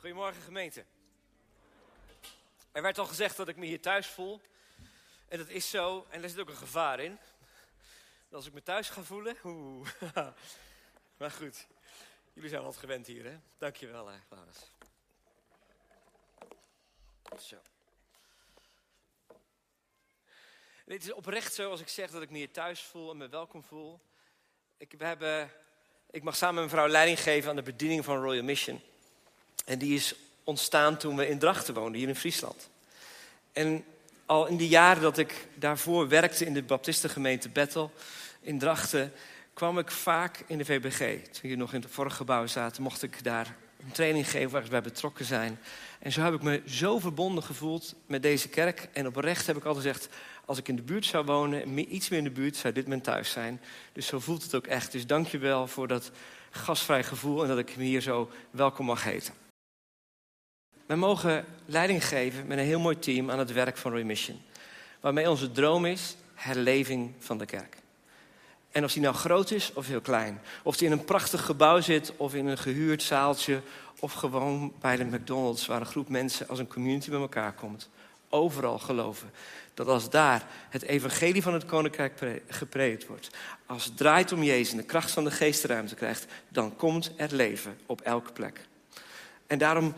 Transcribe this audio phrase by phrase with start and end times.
[0.00, 0.84] Goedemorgen gemeente.
[2.72, 4.40] Er werd al gezegd dat ik me hier thuis voel.
[5.28, 6.06] En dat is zo.
[6.10, 7.18] En er zit ook een gevaar in.
[8.30, 9.36] Als ik me thuis ga voelen.
[9.44, 9.88] Oeh.
[11.16, 11.66] Maar goed.
[12.32, 13.38] Jullie zijn wat gewend hier, hè?
[13.58, 14.70] Dankjewel, hè, Laurens.
[17.38, 17.56] Zo.
[20.84, 23.16] En het is oprecht zo als ik zeg dat ik me hier thuis voel en
[23.16, 24.00] me welkom voel.
[24.76, 25.50] Ik, we hebben,
[26.10, 28.82] ik mag samen met mijn vrouw leiding geven aan de bediening van Royal Mission.
[29.64, 30.14] En die is
[30.44, 32.68] ontstaan toen we in Drachten woonden, hier in Friesland.
[33.52, 33.84] En
[34.26, 37.92] al in de jaren dat ik daarvoor werkte in de baptistengemeente Bethel
[38.40, 39.12] in Drachten,
[39.54, 41.22] kwam ik vaak in de VBG.
[41.22, 44.62] Toen hier nog in het vorige gebouw zaten, mocht ik daar een training geven waar
[44.62, 45.58] we bij betrokken zijn.
[45.98, 48.88] En zo heb ik me zo verbonden gevoeld met deze kerk.
[48.92, 50.14] En oprecht heb ik altijd gezegd,
[50.44, 53.00] als ik in de buurt zou wonen, iets meer in de buurt, zou dit mijn
[53.00, 53.60] thuis zijn.
[53.92, 54.92] Dus zo voelt het ook echt.
[54.92, 56.10] Dus dank je wel voor dat
[56.50, 59.47] gastvrij gevoel en dat ik me hier zo welkom mag heten.
[60.88, 64.40] Wij mogen leiding geven met een heel mooi team aan het werk van Remission.
[65.00, 67.76] Waarmee onze droom is herleving van de kerk.
[68.70, 70.40] En of die nou groot is of heel klein.
[70.62, 73.60] Of die in een prachtig gebouw zit of in een gehuurd zaaltje.
[73.98, 77.88] Of gewoon bij de McDonald's waar een groep mensen als een community bij elkaar komt.
[78.28, 79.30] Overal geloven
[79.74, 83.30] dat als daar het evangelie van het koninkrijk gepredikt wordt.
[83.66, 86.26] Als het draait om Jezus en de kracht van de geest ruimte krijgt.
[86.48, 88.66] Dan komt er leven op elke plek.
[89.46, 89.94] En daarom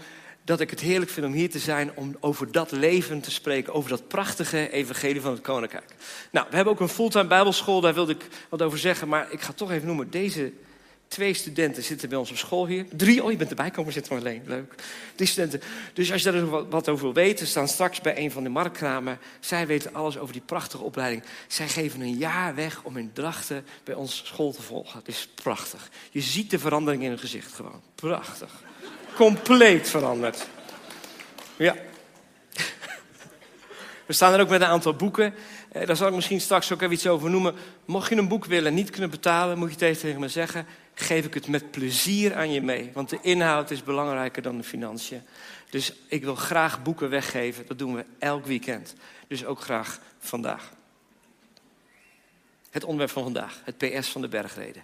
[0.50, 3.74] dat ik het heerlijk vind om hier te zijn om over dat leven te spreken,
[3.74, 5.94] over dat prachtige evangelie van het koninkrijk.
[6.30, 9.40] Nou, we hebben ook een fulltime bijbelschool, daar wilde ik wat over zeggen, maar ik
[9.40, 10.52] ga toch even noemen, deze
[11.08, 12.86] twee studenten zitten bij ons op school hier.
[12.96, 14.74] Drie, oh je bent erbij komen zitten alleen, leuk.
[15.14, 15.60] Drie studenten.
[15.92, 19.18] Dus als je daar wat over wil weten, staan straks bij een van de marktkramen.
[19.40, 21.22] Zij weten alles over die prachtige opleiding.
[21.46, 24.98] Zij geven een jaar weg om hun drachten bij ons school te volgen.
[24.98, 25.90] Het is prachtig.
[26.10, 27.80] Je ziet de verandering in hun gezicht gewoon.
[27.94, 28.68] Prachtig
[29.14, 30.46] compleet veranderd.
[31.56, 31.76] Ja.
[34.06, 35.34] We staan er ook met een aantal boeken.
[35.72, 37.54] Eh, daar zal ik misschien straks ook even iets over noemen.
[37.84, 40.66] Mocht je een boek willen en niet kunnen betalen, moet je tegen me zeggen.
[40.94, 42.90] Geef ik het met plezier aan je mee.
[42.94, 45.22] Want de inhoud is belangrijker dan de financiën.
[45.70, 47.66] Dus ik wil graag boeken weggeven.
[47.66, 48.94] Dat doen we elk weekend.
[49.28, 50.72] Dus ook graag vandaag.
[52.70, 54.82] Het onderwerp van vandaag, het PS van de bergreden.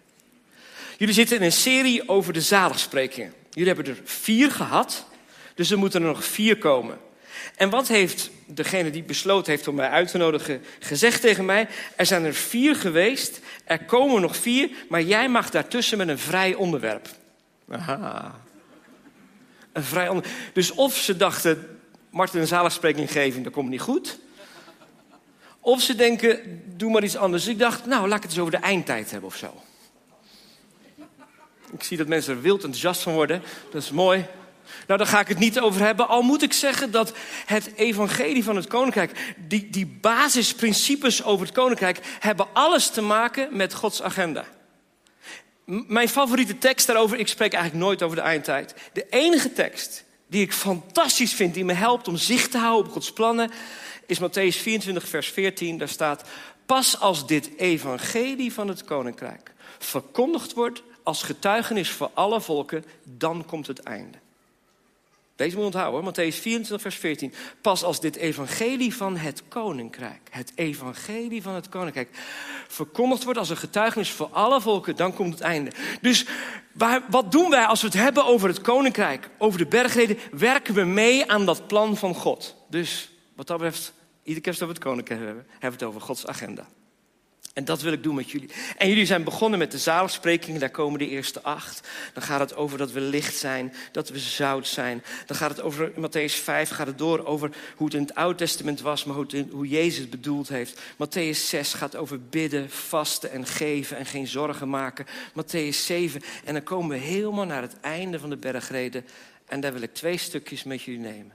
[0.98, 3.32] Jullie zitten in een serie over de zaligsprekingen.
[3.56, 5.06] Jullie hebben er vier gehad,
[5.54, 6.98] dus er moeten er nog vier komen.
[7.54, 11.68] En wat heeft degene die besloten heeft om mij uit te nodigen gezegd tegen mij?
[11.96, 16.18] Er zijn er vier geweest, er komen nog vier, maar jij mag daartussen met een
[16.18, 17.08] vrij onderwerp.
[17.70, 18.40] Aha.
[19.72, 20.36] Een vrij onderwerp.
[20.52, 21.78] Dus of ze dachten,
[22.10, 24.18] Martin een zaligspreking geven, dat komt niet goed.
[25.60, 27.46] Of ze denken, doe maar iets anders.
[27.46, 29.62] Ik dacht, nou, laat ik het eens over de eindtijd hebben of zo.
[31.72, 33.42] Ik zie dat mensen er wild enthousiast van worden.
[33.70, 34.26] Dat is mooi.
[34.86, 36.08] Nou, daar ga ik het niet over hebben.
[36.08, 37.12] Al moet ik zeggen dat
[37.46, 43.56] het evangelie van het koninkrijk, die, die basisprincipes over het koninkrijk, hebben alles te maken
[43.56, 44.44] met Gods agenda.
[45.64, 48.74] mijn favoriete tekst daarover, ik spreek eigenlijk nooit over de eindtijd.
[48.92, 52.92] De enige tekst die ik fantastisch vind, die me helpt om zicht te houden op
[52.92, 53.50] Gods plannen,
[54.06, 55.78] is Matthäus 24, vers 14.
[55.78, 56.28] Daar staat:
[56.66, 63.44] Pas als dit evangelie van het koninkrijk verkondigd wordt als getuigenis voor alle volken, dan
[63.44, 64.18] komt het einde.
[65.36, 67.32] Deze moet onthouden, Matthäus 24, vers 14.
[67.60, 72.08] Pas als dit evangelie van het koninkrijk, het evangelie van het koninkrijk,
[72.68, 75.70] verkondigd wordt als een getuigenis voor alle volken, dan komt het einde.
[76.00, 76.26] Dus
[76.72, 80.18] waar, wat doen wij als we het hebben over het koninkrijk, over de bergreden?
[80.32, 82.56] Werken we mee aan dat plan van God.
[82.68, 83.92] Dus wat dat betreft,
[84.22, 86.66] iedere keer als we het koninkrijk hebben, hebben we het over Gods agenda.
[87.56, 88.50] En dat wil ik doen met jullie.
[88.76, 91.88] En jullie zijn begonnen met de zaligsprekingen, daar komen de eerste acht.
[92.12, 95.02] Dan gaat het over dat we licht zijn, dat we zout zijn.
[95.26, 98.14] Dan gaat het over, in Matthäus 5 gaat het door over hoe het in het
[98.14, 100.80] Oude Testament was, maar hoe, het, hoe Jezus het bedoeld heeft.
[100.92, 105.06] Matthäus 6 gaat over bidden, vasten en geven en geen zorgen maken.
[105.30, 109.06] Matthäus 7, en dan komen we helemaal naar het einde van de bergreden.
[109.46, 111.32] En daar wil ik twee stukjes met jullie nemen.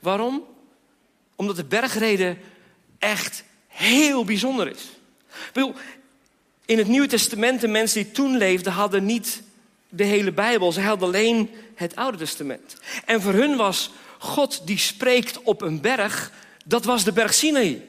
[0.00, 0.44] Waarom?
[1.36, 2.38] Omdat de bergreden
[2.98, 4.96] echt heel bijzonder is
[6.64, 9.42] in het Nieuwe Testament, de mensen die toen leefden, hadden niet
[9.88, 10.72] de hele Bijbel.
[10.72, 12.76] Ze hadden alleen het Oude Testament.
[13.04, 16.32] En voor hun was God die spreekt op een berg,
[16.64, 17.86] dat was de berg Sinai.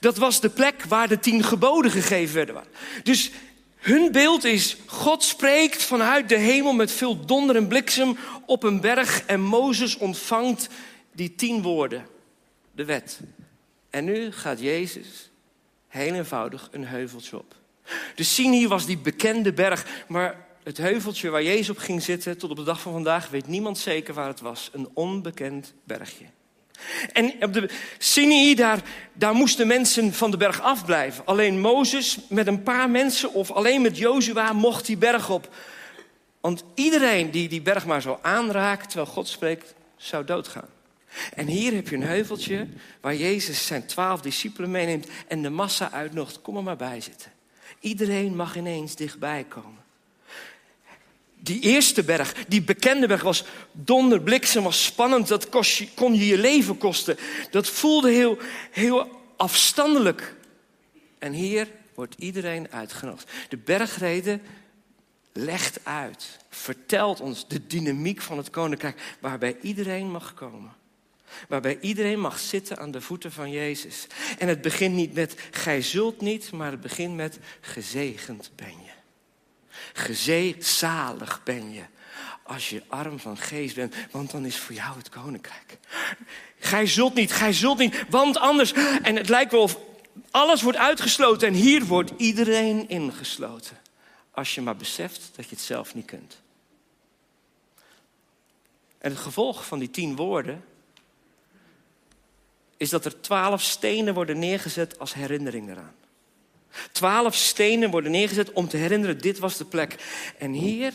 [0.00, 2.64] Dat was de plek waar de tien geboden gegeven werden.
[3.02, 3.30] Dus
[3.76, 8.16] hun beeld is, God spreekt vanuit de hemel met veel donder en bliksem
[8.46, 10.68] op een berg en Mozes ontvangt
[11.12, 12.06] die tien woorden,
[12.72, 13.20] de wet.
[13.90, 15.30] En nu gaat Jezus
[15.94, 17.54] heel eenvoudig een heuveltje op.
[18.14, 22.50] De Sinai was die bekende berg, maar het heuveltje waar Jezus op ging zitten, tot
[22.50, 24.70] op de dag van vandaag, weet niemand zeker waar het was.
[24.72, 26.24] Een onbekend bergje.
[27.12, 28.82] En op de Sinai, daar,
[29.12, 31.26] daar moesten mensen van de berg afblijven.
[31.26, 35.54] Alleen Mozes met een paar mensen of alleen met Jozua mocht die berg op.
[36.40, 40.73] Want iedereen die die berg maar zou aanraken terwijl God spreekt, zou doodgaan.
[41.34, 42.68] En hier heb je een heuveltje
[43.00, 46.42] waar Jezus zijn twaalf discipelen meeneemt en de massa uitnodigt.
[46.42, 47.32] Kom er maar bij zitten.
[47.80, 49.82] Iedereen mag ineens dichtbij komen.
[51.38, 55.28] Die eerste berg, die bekende berg, was donderbliksem, was spannend.
[55.28, 55.48] Dat
[55.94, 57.16] kon je je leven kosten.
[57.50, 58.38] Dat voelde heel,
[58.70, 60.34] heel afstandelijk.
[61.18, 63.30] En hier wordt iedereen uitgenodigd.
[63.48, 64.42] De bergreden
[65.32, 70.72] legt uit, vertelt ons de dynamiek van het koninkrijk, waarbij iedereen mag komen.
[71.48, 74.06] Waarbij iedereen mag zitten aan de voeten van Jezus.
[74.38, 78.92] En het begint niet met gij zult niet, maar het begint met gezegend ben je.
[79.92, 81.82] Gezezalig ben je
[82.42, 85.78] als je arm van geest bent, want dan is voor jou het koninkrijk.
[86.58, 88.72] Gij zult niet, gij zult niet, want anders.
[89.02, 89.78] En het lijkt wel of
[90.30, 93.80] alles wordt uitgesloten en hier wordt iedereen ingesloten.
[94.30, 96.42] Als je maar beseft dat je het zelf niet kunt.
[98.98, 100.64] En het gevolg van die tien woorden
[102.76, 105.94] is dat er twaalf stenen worden neergezet als herinnering eraan.
[106.92, 109.96] Twaalf stenen worden neergezet om te herinneren, dit was de plek.
[110.38, 110.92] En hier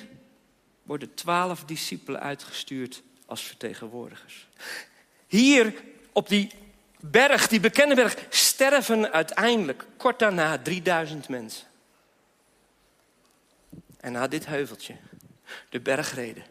[0.83, 4.47] worden twaalf discipelen uitgestuurd als vertegenwoordigers.
[5.27, 5.73] Hier
[6.11, 6.51] op die
[6.99, 11.67] berg, die bekende berg, sterven uiteindelijk kort daarna 3000 mensen.
[13.99, 14.95] En na dit heuveltje,
[15.69, 16.43] de bergreden,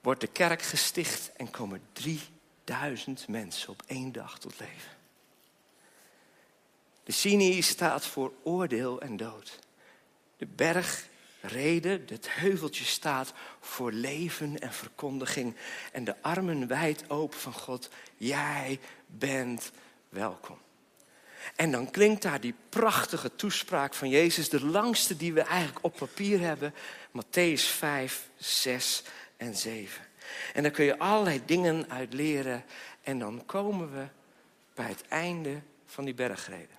[0.00, 1.82] wordt de kerk gesticht en komen
[2.70, 4.90] 3000 mensen op één dag tot leven.
[7.04, 9.58] De Sinai staat voor oordeel en dood.
[10.36, 15.56] De bergreden, het heuveltje staat voor leven en verkondiging.
[15.92, 17.90] En de armen wijd open van God.
[18.16, 19.70] Jij bent
[20.08, 20.58] welkom.
[21.56, 25.96] En dan klinkt daar die prachtige toespraak van Jezus, de langste die we eigenlijk op
[25.96, 26.74] papier hebben,
[27.10, 29.02] Matthäus 5, 6
[29.36, 30.09] en 7.
[30.54, 32.64] En daar kun je allerlei dingen uit leren.
[33.02, 34.06] En dan komen we
[34.74, 36.78] bij het einde van die bergreden.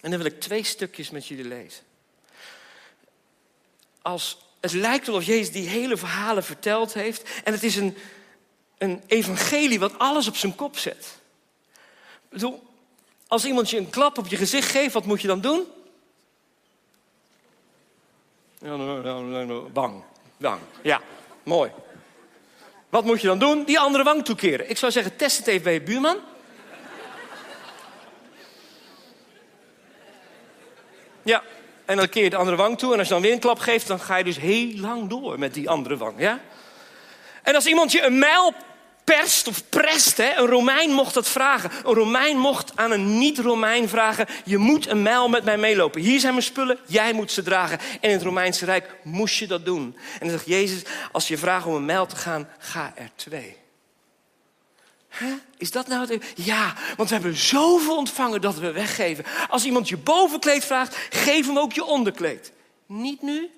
[0.00, 1.84] En dan wil ik twee stukjes met jullie lezen.
[4.02, 7.40] Als, het lijkt alsof Jezus die hele verhalen verteld heeft.
[7.44, 7.96] En het is een,
[8.78, 11.18] een evangelie wat alles op zijn kop zet.
[12.22, 12.62] Ik bedoel,
[13.26, 15.66] als iemand je een klap op je gezicht geeft, wat moet je dan doen?
[19.72, 20.02] Bang.
[20.36, 20.60] Bang.
[20.82, 21.00] Ja,
[21.42, 21.70] mooi.
[22.88, 23.64] Wat moet je dan doen?
[23.64, 24.70] Die andere wang toekeren.
[24.70, 26.16] Ik zou zeggen, test het even bij je buurman.
[31.22, 31.42] Ja,
[31.84, 32.92] en dan keer je de andere wang toe.
[32.92, 35.38] En als je dan weer een klap geeft, dan ga je dus heel lang door
[35.38, 36.14] met die andere wang.
[36.20, 36.40] Ja?
[37.42, 38.54] En als iemand je een mijl
[39.08, 41.70] perst of prest, hè, een Romein mocht dat vragen.
[41.84, 46.00] Een Romein mocht aan een niet-Romein vragen: Je moet een mijl met mij meelopen.
[46.00, 47.78] Hier zijn mijn spullen, jij moet ze dragen.
[47.78, 49.96] En in het Romeinse Rijk moest je dat doen.
[50.12, 50.82] En dan zegt Jezus:
[51.12, 53.56] Als je vraagt om een mijl te gaan, ga er twee.
[55.56, 56.24] Is dat nou het...
[56.34, 59.24] Ja, want we hebben zoveel ontvangen dat we weggeven.
[59.48, 62.52] Als iemand je bovenkleed vraagt, geef hem ook je onderkleed.
[62.86, 63.50] Niet nu,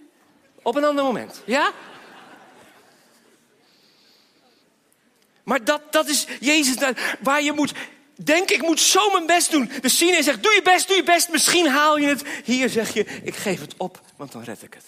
[0.62, 1.42] op een ander moment.
[1.44, 1.72] Ja?
[5.50, 6.74] Maar dat, dat is Jezus
[7.20, 7.72] waar je moet
[8.14, 9.70] denk ik moet zo mijn best doen.
[9.80, 12.22] De Sine zegt, doe je best, doe je best, misschien haal je het.
[12.44, 14.84] Hier zeg je, ik geef het op, want dan red ik het.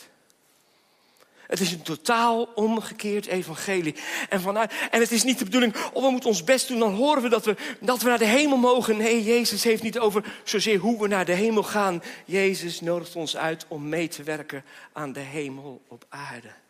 [1.47, 3.95] Het is een totaal omgekeerd evangelie.
[4.29, 6.95] En, vanuit, en het is niet de bedoeling, oh we moeten ons best doen, dan
[6.95, 8.97] horen we dat, we dat we naar de hemel mogen.
[8.97, 12.03] Nee, Jezus heeft niet over zozeer hoe we naar de hemel gaan.
[12.25, 16.62] Jezus nodigt ons uit om mee te werken aan de hemel op aarde.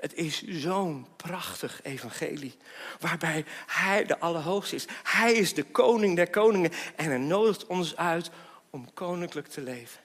[0.00, 2.56] Het is zo'n prachtig evangelie.
[3.00, 4.86] Waarbij Hij de Allerhoogste is.
[5.02, 6.72] Hij is de koning der koningen.
[6.96, 8.30] En hij nodigt ons uit
[8.70, 10.00] om koninklijk te leven.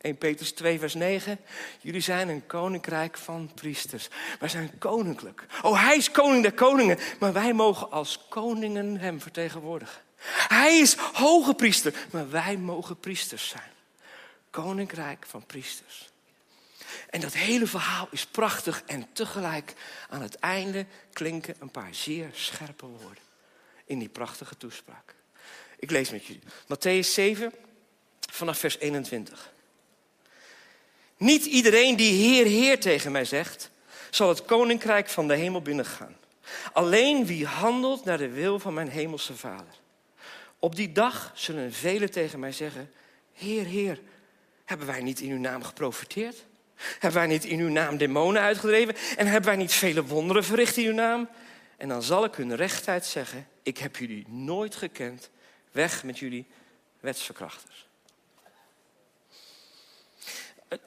[0.00, 1.38] 1 Petrus 2, vers 9.
[1.80, 4.08] Jullie zijn een koninkrijk van priesters.
[4.38, 5.46] Wij zijn koninklijk.
[5.62, 6.98] Oh, hij is koning der koningen.
[7.18, 10.00] Maar wij mogen als koningen hem vertegenwoordigen.
[10.48, 11.94] Hij is hoge priester.
[12.10, 13.70] Maar wij mogen priesters zijn.
[14.50, 16.12] Koninkrijk van priesters.
[17.14, 19.74] En dat hele verhaal is prachtig en tegelijk
[20.08, 23.22] aan het einde klinken een paar zeer scherpe woorden
[23.84, 25.14] in die prachtige toespraak.
[25.78, 26.42] Ik lees met jullie.
[26.42, 27.52] Matthäus 7
[28.30, 29.52] vanaf vers 21.
[31.16, 33.70] Niet iedereen die Heer, Heer tegen mij zegt,
[34.10, 36.16] zal het koninkrijk van de hemel binnengaan.
[36.72, 39.74] Alleen wie handelt naar de wil van mijn hemelse Vader.
[40.58, 42.92] Op die dag zullen velen tegen mij zeggen:
[43.32, 44.00] Heer, Heer,
[44.64, 46.44] hebben wij niet in uw naam geprofiteerd?
[46.76, 48.94] Hebben wij niet in uw naam demonen uitgedreven?
[49.16, 51.28] En hebben wij niet vele wonderen verricht in uw naam?
[51.76, 55.30] En dan zal ik hun rechtheid zeggen: Ik heb jullie nooit gekend.
[55.72, 56.46] Weg met jullie
[57.00, 57.86] wetsverkrachters.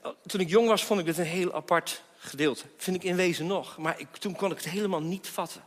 [0.01, 2.63] Oh, toen ik jong was, vond ik dit een heel apart gedeelte.
[2.77, 3.77] Vind ik in wezen nog.
[3.77, 5.63] Maar toen kon ik het helemaal niet vatten.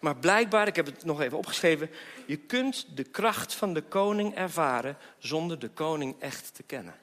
[0.00, 1.90] Maar blijkbaar, ik heb het nog even opgeschreven,
[2.26, 6.94] je kunt de kracht van de koning ervaren zonder de koning echt te kennen.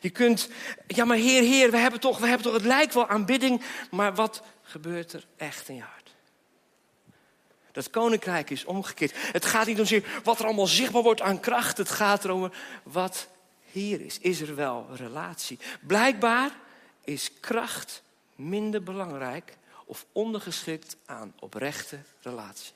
[0.00, 0.48] Je kunt,
[0.86, 4.14] ja maar Heer, Heer, we hebben toch, we hebben toch het lijkt wel aanbidding, maar
[4.14, 5.98] wat gebeurt er echt in je hart?
[7.72, 9.12] Dat koninkrijk is omgekeerd.
[9.16, 11.78] Het gaat niet om wat er allemaal zichtbaar wordt aan kracht.
[11.78, 12.52] Het gaat erom
[12.82, 13.28] wat
[13.70, 14.18] hier is.
[14.18, 15.58] Is er wel relatie?
[15.80, 16.50] Blijkbaar
[17.04, 18.02] is kracht
[18.34, 22.72] minder belangrijk of ondergeschikt aan oprechte relatie.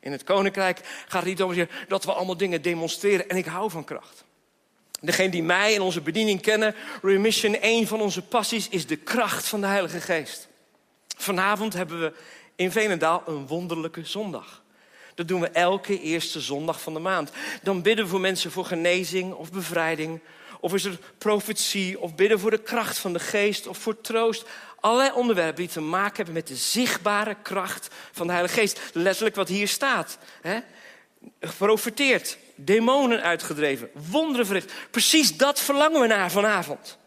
[0.00, 3.28] In het koninkrijk gaat het niet om dat we allemaal dingen demonstreren.
[3.28, 4.24] En ik hou van kracht.
[5.00, 9.46] Degene die mij en onze bediening kennen, Remission, een van onze passies is de kracht
[9.48, 10.48] van de Heilige Geest.
[11.16, 12.12] Vanavond hebben we
[12.56, 14.62] in Venendaal een wonderlijke zondag.
[15.14, 17.30] Dat doen we elke eerste zondag van de maand.
[17.62, 20.20] Dan bidden we voor mensen voor genezing of bevrijding.
[20.60, 24.44] Of is er profetie, of bidden voor de kracht van de geest, of voor troost.
[24.80, 28.80] Allerlei onderwerpen die te maken hebben met de zichtbare kracht van de Heilige Geest.
[28.92, 30.18] Letterlijk wat hier staat.
[30.40, 30.58] Hè?
[31.40, 34.72] Geprofeteerd, demonen uitgedreven, wonderen verricht.
[34.90, 36.98] Precies dat verlangen we naar vanavond.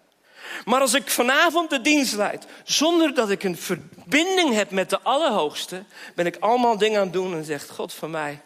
[0.65, 5.00] Maar als ik vanavond de dienst leid, zonder dat ik een verbinding heb met de
[5.01, 5.84] Allerhoogste,
[6.15, 8.41] ben ik allemaal dingen aan het doen en zegt God van mij,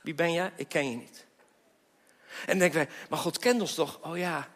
[0.00, 0.50] wie ben jij?
[0.56, 1.24] Ik ken je niet.
[2.40, 3.98] En dan denken wij, maar God kent ons toch?
[4.02, 4.48] Oh ja.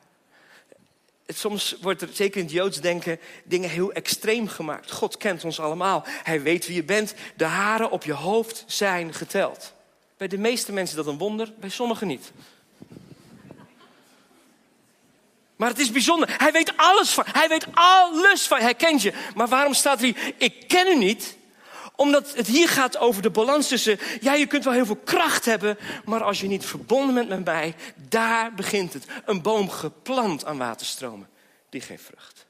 [1.27, 4.91] Soms wordt er, zeker in het Joods denken, dingen heel extreem gemaakt.
[4.91, 6.05] God kent ons allemaal.
[6.07, 7.15] Hij weet wie je bent.
[7.37, 9.73] De haren op je hoofd zijn geteld.
[10.19, 12.33] Bij de meeste mensen dat een wonder, bij sommigen niet.
[15.57, 16.35] Maar het is bijzonder.
[16.39, 17.25] Hij weet alles van.
[17.27, 18.61] Hij weet alles van.
[18.61, 19.13] Hij kent je.
[19.35, 20.35] Maar waarom staat er hier?
[20.37, 21.37] Ik ken u niet.
[21.97, 23.99] Omdat het hier gaat over de balans tussen.
[24.21, 25.79] Ja, je kunt wel heel veel kracht hebben.
[26.05, 27.75] Maar als je niet verbonden bent met mij.
[27.95, 29.05] Daar begint het.
[29.25, 31.29] Een boom geplant aan waterstromen.
[31.69, 32.47] Die geeft vrucht.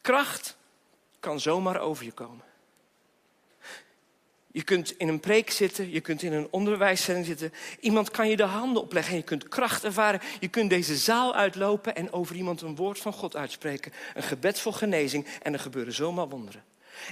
[0.00, 0.56] Kracht
[1.20, 2.44] kan zomaar over je komen.
[4.54, 7.52] Je kunt in een preek zitten, je kunt in een onderwijszetting zitten.
[7.80, 10.20] Iemand kan je de handen opleggen en je kunt kracht ervaren.
[10.40, 13.92] Je kunt deze zaal uitlopen en over iemand een woord van God uitspreken.
[14.14, 16.64] Een gebed voor genezing en er gebeuren zomaar wonderen.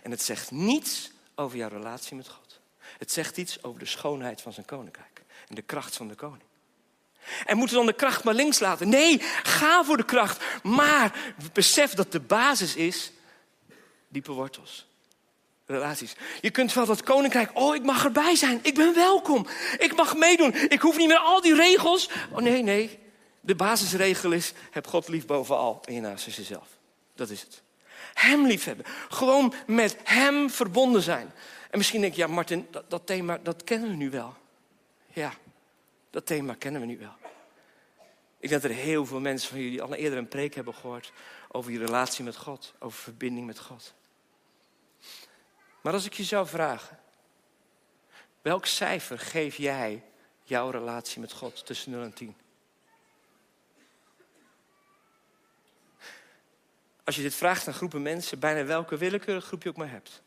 [0.02, 2.60] En het zegt niets over jouw relatie met God.
[2.98, 6.48] Het zegt iets over de schoonheid van zijn koninkrijk en de kracht van de koning.
[7.44, 8.88] En moeten we dan de kracht maar links laten?
[8.88, 10.44] Nee, ga voor de kracht.
[10.62, 13.12] Maar besef dat de basis is
[14.08, 14.90] diepe wortels
[15.72, 16.14] relaties.
[16.40, 18.58] Je kunt wel dat koninkrijk, oh, ik mag erbij zijn.
[18.62, 19.46] Ik ben welkom.
[19.78, 20.54] Ik mag meedoen.
[20.54, 22.08] Ik hoef niet meer al die regels.
[22.30, 22.98] Oh nee, nee.
[23.40, 26.68] De basisregel is, heb God lief bovenal en je naast jezelf.
[27.14, 27.62] Dat is het.
[28.14, 28.86] Hem liefhebben.
[29.08, 31.32] Gewoon met hem verbonden zijn.
[31.70, 34.34] En misschien denk je, ja Martin, dat, dat thema, dat kennen we nu wel.
[35.12, 35.32] Ja,
[36.10, 37.14] dat thema kennen we nu wel.
[38.38, 41.12] Ik denk dat er heel veel mensen van jullie al eerder een preek hebben gehoord
[41.48, 43.94] over je relatie met God, over verbinding met God.
[45.82, 46.98] Maar als ik je zou vragen,
[48.42, 50.02] welk cijfer geef jij
[50.42, 52.36] jouw relatie met God tussen 0 en 10?
[57.04, 60.22] Als je dit vraagt aan groepen mensen, bijna welke willekeurige groep je ook maar hebt,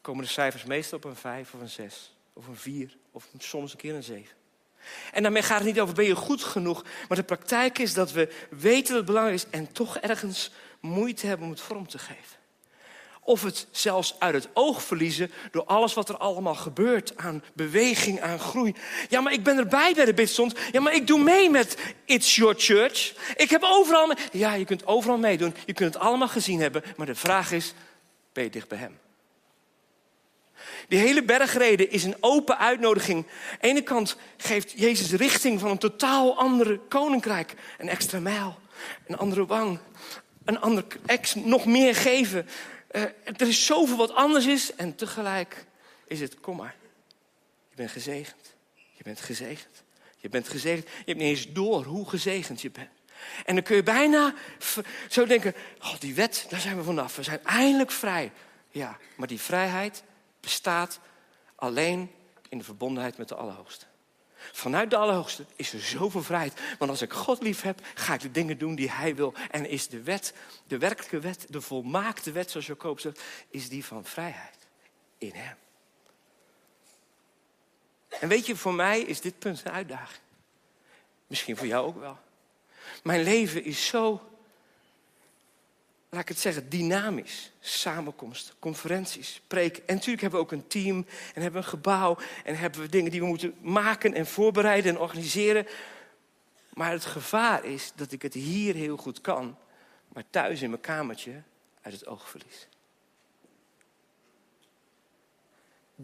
[0.00, 3.72] komen de cijfers meestal op een 5 of een 6 of een 4 of soms
[3.72, 4.36] een keer een 7.
[5.12, 8.12] En daarmee gaat het niet over ben je goed genoeg, maar de praktijk is dat
[8.12, 12.41] we weten het belangrijk is en toch ergens moeite hebben om het vorm te geven.
[13.24, 18.20] Of het zelfs uit het oog verliezen door alles wat er allemaal gebeurt aan beweging,
[18.20, 18.74] aan groei.
[19.08, 20.54] Ja, maar ik ben erbij bij de bidstond.
[20.72, 23.14] Ja, maar ik doe mee met It's Your Church.
[23.36, 24.12] Ik heb overal.
[24.32, 25.54] Ja, je kunt overal meedoen.
[25.66, 26.82] Je kunt het allemaal gezien hebben.
[26.96, 27.74] Maar de vraag is,
[28.32, 28.98] ben je dicht bij hem?
[30.88, 33.18] Die hele bergreden is een open uitnodiging.
[33.18, 37.54] Aan de ene kant geeft Jezus richting van een totaal andere koninkrijk.
[37.78, 38.58] Een extra mijl,
[39.06, 39.78] een andere wang,
[40.44, 42.48] een ander ex, nog meer geven.
[42.92, 45.66] Uh, er is zoveel wat anders is en tegelijk
[46.06, 46.76] is het, kom maar.
[47.68, 48.54] Je bent gezegend.
[48.92, 49.82] Je bent gezegend.
[50.16, 50.88] Je bent gezegend.
[50.88, 52.90] Je hebt niet eens door hoe gezegend je bent.
[53.44, 54.34] En dan kun je bijna
[55.08, 57.16] zo denken, oh, die wet, daar zijn we vanaf.
[57.16, 58.32] We zijn eindelijk vrij.
[58.70, 60.02] Ja, maar die vrijheid
[60.40, 61.00] bestaat
[61.54, 62.10] alleen
[62.48, 63.86] in de verbondenheid met de Allerhoogste.
[64.52, 66.60] Vanuit de Allerhoogste is er zoveel vrijheid.
[66.78, 69.34] Want als ik God lief heb, ga ik de dingen doen die Hij wil.
[69.50, 70.34] En is de wet,
[70.66, 74.56] de werkelijke wet, de volmaakte wet, zoals Jacob zegt, is die van vrijheid
[75.18, 75.56] in Hem.
[78.08, 80.20] En weet je, voor mij is dit punt een uitdaging.
[81.26, 82.18] Misschien voor jou ook wel.
[83.02, 84.31] Mijn leven is zo,
[86.12, 87.52] laat ik het zeggen, dynamisch.
[87.60, 89.82] Samenkomst, conferenties, preken.
[89.86, 90.96] En natuurlijk hebben we ook een team
[91.34, 94.94] en hebben we een gebouw en hebben we dingen die we moeten maken en voorbereiden
[94.94, 95.66] en organiseren.
[96.72, 99.56] Maar het gevaar is dat ik het hier heel goed kan,
[100.08, 101.42] maar thuis in mijn kamertje
[101.82, 102.68] uit het oog verlies.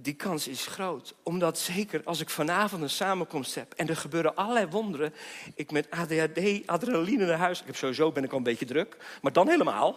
[0.03, 1.15] Die kans is groot.
[1.23, 5.15] Omdat zeker als ik vanavond een samenkomst heb en er gebeuren allerlei wonderen,
[5.55, 7.61] ik met ADHD, adrenaline naar huis.
[7.61, 9.97] Ik heb sowieso ben ik al een beetje druk, maar dan helemaal.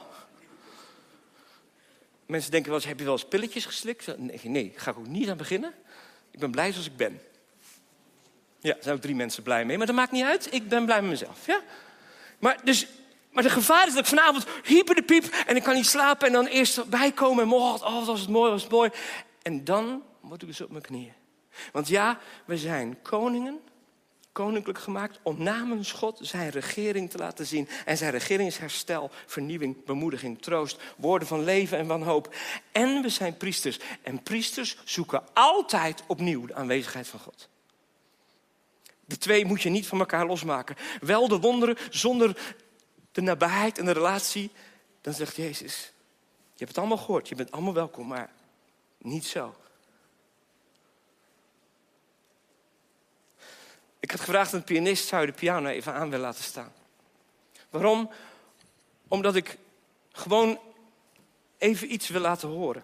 [2.25, 4.17] Mensen denken wel eens, heb je wel eens pilletjes geslikt?
[4.17, 5.73] Nee, nee, ga ik ook niet aan beginnen.
[6.31, 7.21] Ik ben blij zoals ik ben.
[8.59, 10.53] Ja, daar zijn ook drie mensen blij mee, maar dat maakt niet uit.
[10.53, 11.45] Ik ben blij met mezelf.
[11.45, 11.61] Ja?
[12.39, 12.87] Maar, dus,
[13.31, 16.27] maar de gevaar is dat ik vanavond hyper de piep en ik kan niet slapen
[16.27, 18.89] en dan eerst bijkomen en oh, oh, was het mooi, was het mooi.
[19.41, 21.13] En dan word ik dus op mijn knieën.
[21.71, 23.59] Want ja, we zijn koningen,
[24.31, 27.67] koninklijk gemaakt om namens God zijn regering te laten zien.
[27.85, 32.35] En zijn regering is herstel, vernieuwing, bemoediging, troost, woorden van leven en van hoop.
[32.71, 33.79] En we zijn priesters.
[34.01, 37.49] En priesters zoeken altijd opnieuw de aanwezigheid van God.
[39.05, 40.75] De twee moet je niet van elkaar losmaken.
[40.99, 42.55] Wel de wonderen zonder
[43.11, 44.51] de nabijheid en de relatie.
[45.01, 45.93] Dan zegt Jezus,
[46.27, 48.29] je hebt het allemaal gehoord, je bent allemaal welkom, maar
[49.01, 49.55] niet zo.
[53.99, 56.73] Ik had gevraagd aan de pianist, zou je de piano even aan willen laten staan?
[57.69, 58.11] Waarom?
[59.07, 59.57] Omdat ik
[60.11, 60.59] gewoon
[61.57, 62.83] even iets wil laten horen.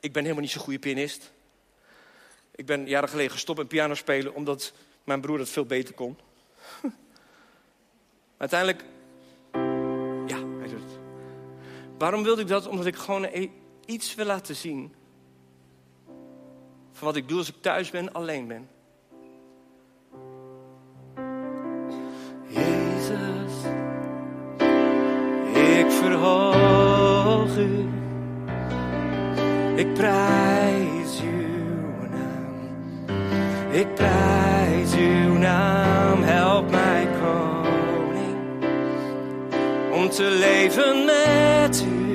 [0.00, 1.32] Ik ben helemaal niet zo'n goede pianist.
[2.54, 4.72] Ik ben jaren geleden gestopt met piano spelen omdat
[5.04, 6.18] mijn broer dat veel beter kon.
[8.36, 8.84] uiteindelijk,
[10.26, 10.98] ja, hij doet het.
[11.98, 12.66] Waarom wilde ik dat?
[12.66, 13.50] Omdat ik gewoon e-
[13.86, 14.94] iets wil laten zien
[16.94, 18.68] van wat ik doe als ik thuis ben, alleen ben.
[22.46, 23.52] Jezus,
[25.54, 27.88] ik verhoog u,
[29.76, 32.70] ik prijs uw naam,
[33.70, 38.64] ik prijs uw naam, help mij koning,
[39.92, 42.13] om te leven met u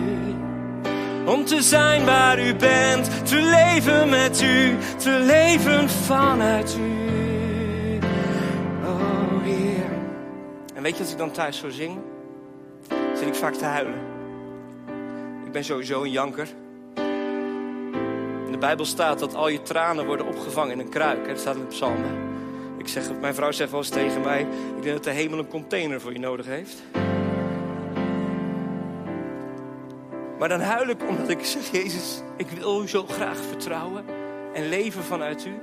[1.29, 7.07] om te zijn waar u bent, te leven met u, te leven vanuit u.
[8.83, 9.89] Oh Heer.
[10.75, 11.97] En weet je als ik dan thuis zo zing?
[13.15, 13.99] Zit ik vaak te huilen.
[15.45, 16.47] Ik ben sowieso een janker.
[18.45, 21.27] In de Bijbel staat dat al je tranen worden opgevangen in een kruik.
[21.27, 22.27] Dat staat in de psalmen.
[22.77, 24.41] Ik zeg, mijn vrouw zegt wel eens tegen mij:
[24.77, 26.83] Ik denk dat de hemel een container voor je nodig heeft.
[30.39, 34.05] Maar dan huil ik omdat ik zeg, Jezus, ik wil u zo graag vertrouwen
[34.53, 35.53] en leven vanuit u.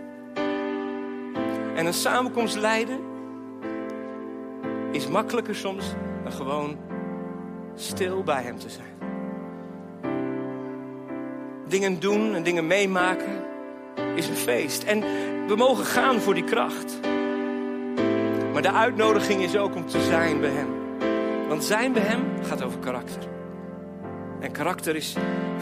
[1.74, 3.00] En een samenkomst leiden
[4.92, 6.76] is makkelijker soms dan gewoon
[7.74, 8.94] stil bij Hem te zijn.
[11.68, 13.44] Dingen doen en dingen meemaken
[14.14, 14.84] is een feest.
[14.84, 15.00] En
[15.46, 17.00] we mogen gaan voor die kracht.
[18.52, 20.68] Maar de uitnodiging is ook om te zijn bij Hem.
[21.48, 23.35] Want zijn bij Hem gaat over karakter.
[24.40, 25.14] En karakter is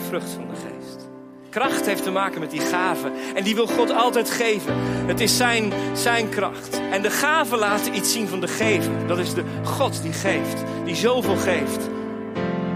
[0.09, 1.09] vrucht van de geest.
[1.51, 3.13] Kracht heeft te maken met die gaven.
[3.35, 4.75] En die wil God altijd geven.
[5.07, 6.81] Het is zijn, zijn kracht.
[6.91, 9.07] En de gaven laten iets zien van de gever.
[9.07, 10.63] Dat is de God die geeft.
[10.85, 11.89] Die zoveel geeft.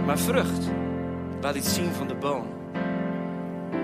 [0.07, 0.69] Maar vrucht
[1.41, 2.47] laat iets zien van de boom.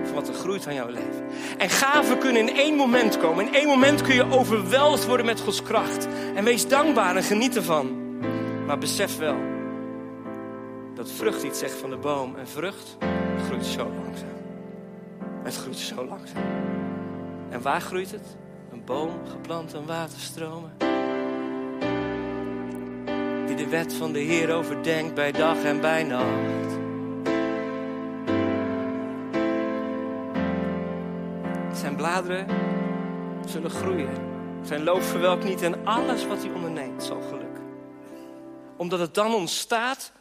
[0.03, 1.25] Van wat er groeit aan jouw leven.
[1.57, 3.47] En gaven kunnen in één moment komen.
[3.47, 6.07] In één moment kun je overweldigd worden met Gods kracht.
[6.35, 8.03] En wees dankbaar en geniet ervan.
[8.65, 9.54] Maar besef wel
[10.95, 12.35] dat vrucht iets zegt van de boom.
[12.35, 12.97] En vrucht
[13.45, 14.35] groeit zo langzaam.
[15.43, 16.43] Het groeit zo langzaam.
[17.49, 18.37] En waar groeit het?
[18.71, 20.71] Een boom geplant aan waterstromen.
[23.45, 26.73] Die de wet van de Heer overdenkt bij dag en bij nacht.
[31.73, 32.47] Zijn bladeren
[33.45, 34.33] zullen groeien.
[34.61, 37.63] Zijn loof verwelkt niet en alles wat hij onderneemt zal gelukken.
[38.77, 40.11] Omdat het dan ontstaat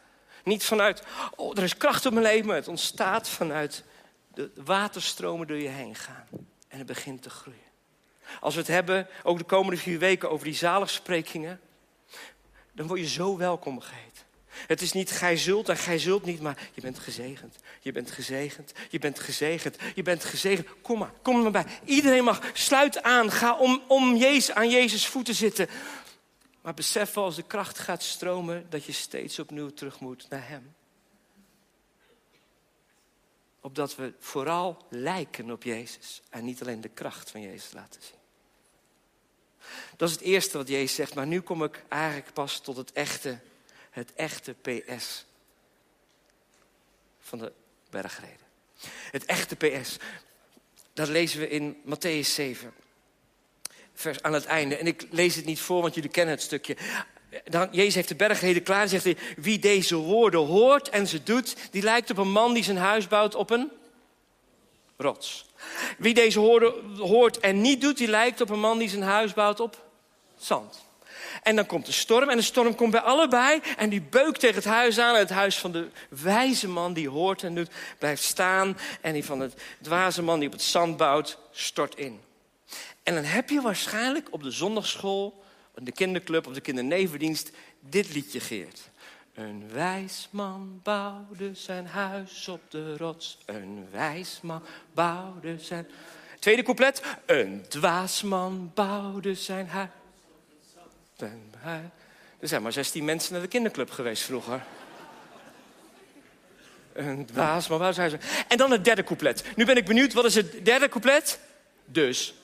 [0.45, 1.03] niet vanuit,
[1.37, 3.85] oh, er is kracht op mijn leven, het ontstaat vanuit
[4.35, 6.27] de waterstromen door je heen gaan.
[6.69, 7.61] En het begint te groeien.
[8.41, 11.61] Als we het hebben, ook de komende vier weken, over die zaligsprekingen,
[12.73, 14.15] dan word je zo welkom geheten.
[14.67, 17.57] Het is niet gij zult en gij zult niet, maar je bent gezegend.
[17.81, 18.73] Je bent gezegend.
[18.91, 19.77] Je bent gezegend.
[19.95, 20.69] Je bent gezegend.
[20.83, 21.65] Kom maar, kom maar bij.
[21.85, 22.41] Iedereen mag.
[22.53, 23.31] Sluit aan.
[23.31, 25.69] Ga om, om Jezus, aan Jezus voeten zitten.
[26.65, 30.75] Maar besef als de kracht gaat stromen dat je steeds opnieuw terug moet naar Hem.
[33.61, 38.19] Opdat we vooral lijken op Jezus en niet alleen de kracht van Jezus laten zien.
[39.97, 41.15] Dat is het eerste wat Jezus zegt.
[41.15, 43.41] Maar nu kom ik eigenlijk pas tot het echte,
[43.91, 45.25] het echte PS
[47.19, 47.53] van de
[47.91, 48.47] bergreden.
[49.11, 49.97] Het echte PS.
[50.93, 52.75] Dat lezen we in Matthäus 7.
[53.95, 54.77] Vers aan het einde.
[54.77, 56.77] En ik lees het niet voor, want jullie kennen het stukje.
[57.45, 59.17] Dan, Jezus heeft de bergreden klaar en zegt hij...
[59.37, 61.57] Wie deze woorden hoort en ze doet...
[61.71, 63.71] die lijkt op een man die zijn huis bouwt op een
[64.97, 65.47] rots.
[65.99, 67.97] Wie deze woorden hoort en niet doet...
[67.97, 69.85] die lijkt op een man die zijn huis bouwt op
[70.37, 70.85] zand.
[71.43, 74.57] En dan komt de storm en de storm komt bij allebei en die beukt tegen
[74.57, 75.15] het huis aan.
[75.15, 78.79] Het huis van de wijze man die hoort en doet, blijft staan.
[79.01, 82.21] En die van het dwaze man die op het zand bouwt, stort in.
[83.03, 85.45] En dan heb je waarschijnlijk op de zondagschool,
[85.77, 88.91] in de kinderclub of de kindernevendienst dit liedje geert.
[89.35, 93.39] Een wijs man bouwde zijn huis op de rots.
[93.45, 95.87] Een wijs man bouwde zijn...
[96.39, 97.03] Tweede couplet.
[97.27, 99.91] Een dwaas man bouwde zijn huis
[102.39, 104.63] er zijn maar 16 mensen naar de kinderclub geweest vroeger.
[106.93, 108.19] Een dwaas, maar waar zijn ze?
[108.49, 109.45] En dan het derde couplet.
[109.57, 111.39] Nu ben ik benieuwd, wat is het derde couplet?
[111.85, 112.35] Dus.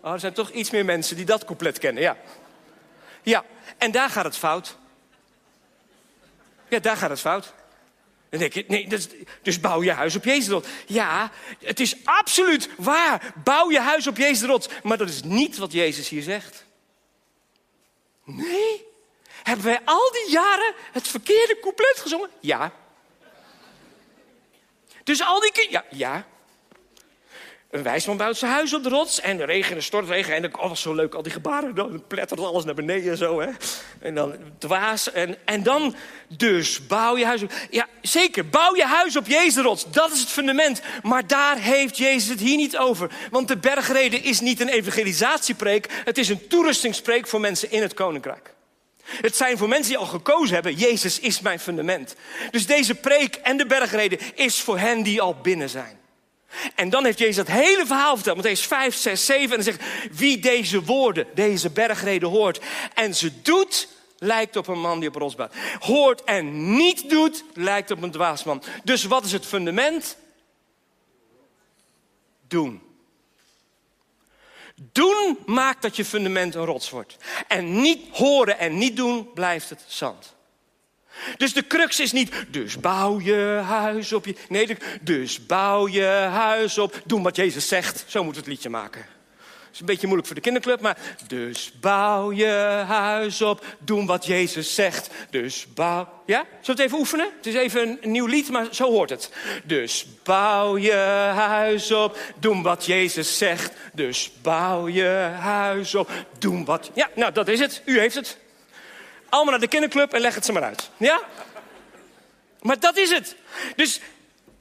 [0.00, 2.16] Oh, er zijn toch iets meer mensen die dat couplet kennen, ja.
[3.22, 3.44] Ja,
[3.78, 4.76] en daar gaat het fout.
[6.68, 7.52] Ja, daar gaat het fout.
[8.28, 9.08] Dan denk je, nee, dus,
[9.42, 10.66] dus bouw je huis op Jezus rot.
[10.86, 13.32] Ja, het is absoluut waar.
[13.44, 14.70] Bouw je huis op Jezus rot.
[14.82, 16.64] Maar dat is niet wat Jezus hier zegt.
[18.24, 18.86] Nee.
[19.42, 22.30] Hebben wij al die jaren het verkeerde couplet gezongen?
[22.40, 22.72] Ja.
[25.04, 26.26] Dus al die keer, ja, ja.
[27.70, 30.34] Een wijsman bouwt zijn huis op de rots en de regen en stortregen.
[30.34, 33.40] En oh, was zo leuk, al die gebaren, dan plettert alles naar beneden en zo.
[33.40, 33.48] Hè?
[34.00, 35.12] En dan dwaas.
[35.12, 35.94] En, en dan
[36.28, 37.52] dus bouw je huis op.
[37.70, 39.90] Ja, zeker, bouw je huis op Jezus rots.
[39.90, 40.80] Dat is het fundament.
[41.02, 43.10] Maar daar heeft Jezus het hier niet over.
[43.30, 45.86] Want de bergreden is niet een evangelisatiepreek.
[46.04, 48.54] Het is een toerustingspreek voor mensen in het koninkrijk.
[49.02, 52.14] Het zijn voor mensen die al gekozen hebben, Jezus is mijn fundament.
[52.50, 55.99] Dus deze preek en de bergreden is voor hen die al binnen zijn.
[56.74, 58.46] En dan heeft Jezus dat hele verhaal verteld.
[58.46, 59.42] Matthäus 5, 6, 7.
[59.42, 59.82] En dan zegt,
[60.12, 62.60] wie deze woorden, deze bergreden hoort
[62.94, 65.54] en ze doet, lijkt op een man die op rots bouwt.
[65.78, 68.62] Hoort en niet doet, lijkt op een dwaasman.
[68.84, 70.16] Dus wat is het fundament?
[72.48, 72.82] Doen.
[74.92, 77.16] Doen maakt dat je fundament een rots wordt.
[77.48, 80.34] En niet horen en niet doen blijft het zand.
[81.36, 84.34] Dus de crux is niet, dus bouw je huis op je.
[84.48, 87.02] Nee, dus bouw je huis op.
[87.04, 88.04] Doe wat Jezus zegt.
[88.06, 89.06] Zo moet het liedje maken.
[89.40, 90.98] Dat is een beetje moeilijk voor de kinderclub, maar.
[91.26, 93.64] Dus bouw je huis op.
[93.78, 95.10] Doe wat Jezus zegt.
[95.30, 96.08] Dus bouw.
[96.26, 96.38] Ja?
[96.38, 97.30] Zullen we het even oefenen?
[97.36, 99.30] Het is even een nieuw lied, maar zo hoort het.
[99.64, 100.92] Dus bouw je
[101.34, 102.18] huis op.
[102.38, 103.72] Doe wat Jezus zegt.
[103.92, 106.10] Dus bouw je huis op.
[106.38, 106.90] Doe wat.
[106.94, 107.82] Ja, nou dat is het.
[107.84, 108.38] U heeft het.
[109.30, 110.90] Allemaal naar de kinderclub en leg het ze maar uit.
[110.96, 111.20] Ja?
[112.60, 113.36] Maar dat is het.
[113.76, 114.00] Dus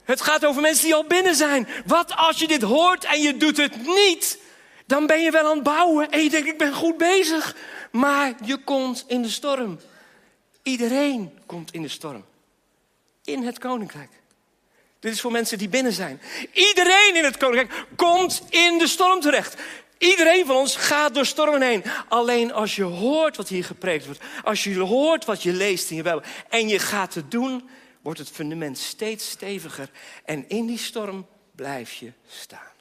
[0.03, 1.67] het gaat over mensen die al binnen zijn.
[1.85, 4.39] Wat als je dit hoort en je doet het niet?
[4.85, 7.55] Dan ben je wel aan het bouwen en je denkt, ik ben goed bezig.
[7.91, 9.79] Maar je komt in de storm.
[10.63, 12.25] Iedereen komt in de storm.
[13.23, 14.09] In het koninkrijk.
[14.99, 16.21] Dit is voor mensen die binnen zijn.
[16.53, 19.55] Iedereen in het koninkrijk komt in de storm terecht.
[19.99, 21.83] Iedereen van ons gaat door stormen heen.
[22.07, 25.95] Alleen als je hoort wat hier gepreekt wordt, als je hoort wat je leest in
[25.95, 27.69] je Bijbel en je gaat het doen,
[28.01, 29.89] wordt het fundament steeds steviger.
[30.25, 32.71] En in die storm blijf je staan.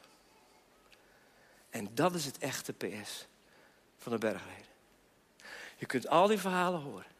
[1.70, 3.26] En dat is het echte PS
[3.98, 4.66] van de bergreden.
[5.76, 7.17] Je kunt al die verhalen horen.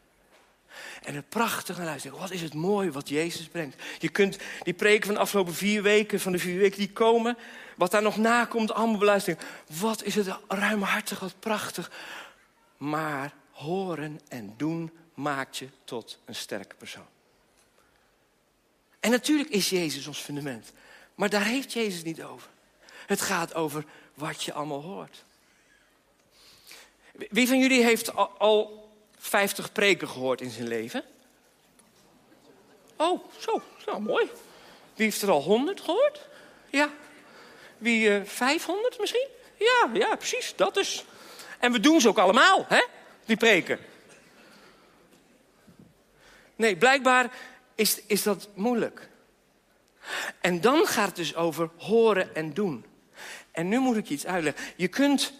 [1.03, 2.19] En het prachtige luisteren.
[2.19, 3.83] Wat is het mooi wat Jezus brengt.
[3.99, 7.37] Je kunt die preken van de afgelopen vier weken, van de vier weken die komen,
[7.75, 9.39] wat daar nog na komt, allemaal beluisteren.
[9.79, 11.91] Wat is het ruimhartig, wat prachtig.
[12.77, 17.07] Maar horen en doen maakt je tot een sterke persoon.
[18.99, 20.71] En natuurlijk is Jezus ons fundament.
[21.15, 22.49] Maar daar heeft Jezus niet over.
[23.05, 25.23] Het gaat over wat je allemaal hoort.
[27.29, 28.88] Wie van jullie heeft al
[29.19, 31.03] 50 preken gehoord in zijn leven?
[32.95, 34.25] Oh, zo, nou mooi.
[34.95, 36.27] Wie heeft er al 100 gehoord?
[36.69, 36.89] Ja.
[37.77, 39.27] Wie uh, eh, 500 misschien?
[39.57, 41.05] Ja, ja, precies, dat is.
[41.59, 42.85] En we doen ze ook allemaal, hè?
[43.25, 43.79] Die preken.
[46.55, 47.33] Nee, blijkbaar
[47.75, 49.09] is, is dat moeilijk.
[50.41, 52.85] En dan gaat het dus over horen en doen.
[53.51, 54.63] En nu moet ik iets uitleggen.
[54.75, 55.33] Je kunt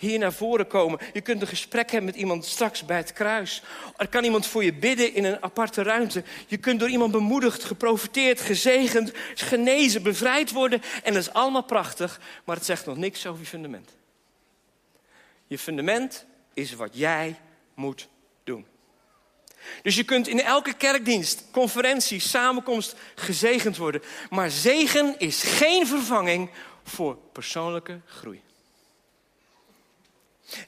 [0.00, 0.98] hier naar voren komen.
[1.12, 3.62] Je kunt een gesprek hebben met iemand straks bij het kruis.
[3.96, 6.22] Er kan iemand voor je bidden in een aparte ruimte.
[6.46, 10.82] Je kunt door iemand bemoedigd, geprofiteerd, gezegend, genezen, bevrijd worden.
[11.02, 13.90] En dat is allemaal prachtig, maar het zegt nog niks over je fundament.
[15.46, 17.36] Je fundament is wat jij
[17.74, 18.08] moet
[18.44, 18.66] doen.
[19.82, 24.02] Dus je kunt in elke kerkdienst, conferentie, samenkomst gezegend worden.
[24.30, 26.50] Maar zegen is geen vervanging
[26.84, 28.42] voor persoonlijke groei.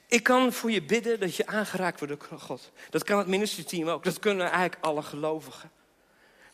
[0.07, 2.71] Ik kan voor je bidden dat je aangeraakt wordt door God.
[2.91, 4.05] Dat kan het ministerteam ook.
[4.05, 5.71] Dat kunnen eigenlijk alle gelovigen.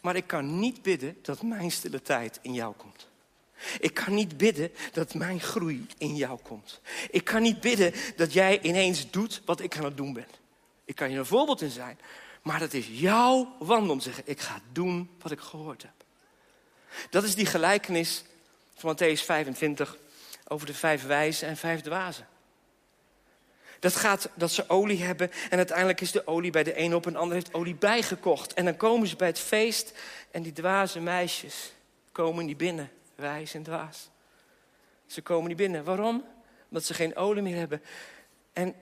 [0.01, 3.09] Maar ik kan niet bidden dat mijn stille tijd in jou komt.
[3.81, 6.81] Ik kan niet bidden dat mijn groei in jou komt.
[7.11, 10.27] Ik kan niet bidden dat jij ineens doet wat ik aan het doen ben.
[10.85, 11.99] Ik kan je een voorbeeld in zijn.
[12.43, 15.93] Maar het is jouw wandel om te zeggen: ik ga doen wat ik gehoord heb.
[17.11, 18.25] Dat is die gelijkenis
[18.75, 19.97] van Matthäus 25
[20.49, 22.27] over de vijf wijzen en vijf dwazen.
[23.79, 27.07] Dat gaat dat ze olie hebben en uiteindelijk is de olie bij de een op
[27.07, 28.55] en de ander heeft olie bijgekocht.
[28.55, 29.93] En dan komen ze bij het feest
[30.31, 31.73] en die dwaze meisjes
[32.13, 34.11] komen niet binnen, wijs en dwaas.
[35.07, 35.85] Ze komen niet binnen.
[35.85, 36.25] Waarom?
[36.69, 37.83] Omdat ze geen olie meer hebben.
[38.53, 38.75] En,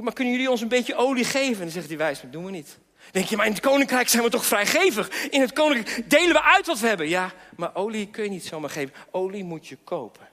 [0.00, 1.56] maar kunnen jullie ons een beetje olie geven?
[1.56, 2.78] En dan zegt die wijs, dat doen we niet.
[3.10, 5.24] Denk je, maar in het koninkrijk zijn we toch vrijgevig?
[5.24, 7.08] In het koninkrijk delen we uit wat we hebben.
[7.08, 8.94] Ja, maar olie kun je niet zomaar geven.
[9.10, 10.28] Olie moet je kopen.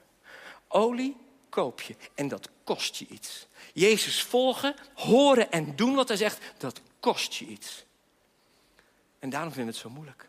[0.68, 1.16] Olie
[1.52, 3.46] koop je en dat kost je iets.
[3.72, 7.84] Jezus volgen, horen en doen wat hij zegt, dat kost je iets.
[9.18, 10.28] En daarom vinden we het zo moeilijk.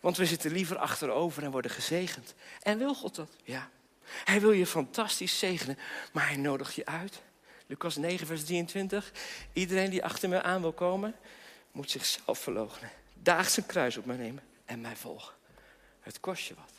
[0.00, 2.34] Want we zitten liever achterover en worden gezegend.
[2.62, 3.30] En wil God dat?
[3.44, 3.70] Ja.
[4.24, 5.78] Hij wil je fantastisch zegenen,
[6.12, 7.22] maar hij nodigt je uit.
[7.66, 9.12] Lucas 9, vers 23.
[9.52, 11.14] Iedereen die achter me aan wil komen,
[11.72, 12.90] moet zichzelf verloochenen.
[13.14, 15.34] Daag zijn kruis op mij nemen en mij volgen.
[16.00, 16.77] Het kost je wat.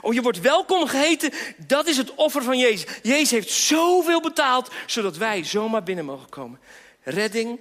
[0.00, 1.32] Oh, je wordt welkom geheten.
[1.66, 2.98] Dat is het offer van Jezus.
[3.02, 6.60] Jezus heeft zoveel betaald, zodat wij zomaar binnen mogen komen.
[7.02, 7.60] Redding,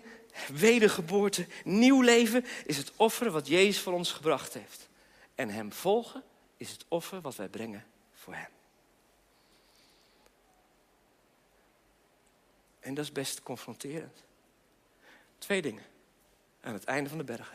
[0.53, 4.89] wedergeboorte, nieuw leven is het offer wat Jezus voor ons gebracht heeft.
[5.36, 6.23] En Hem volgen
[6.58, 8.49] is het offer wat wij brengen voor Hem.
[12.79, 14.23] En dat is best confronterend.
[15.38, 15.84] Twee dingen
[16.62, 17.53] aan het einde van de berg.